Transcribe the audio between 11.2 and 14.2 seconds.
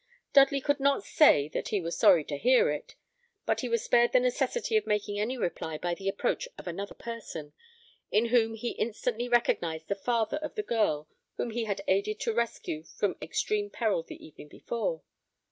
whom he had aided to rescue from extreme peril